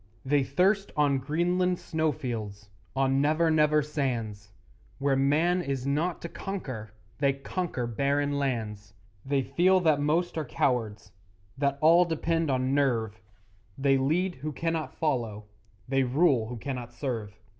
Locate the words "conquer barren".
7.33-8.39